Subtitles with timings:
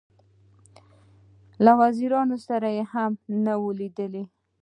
[1.63, 3.11] له وزیرانو سره هم
[3.45, 4.23] نه وه لیدلې.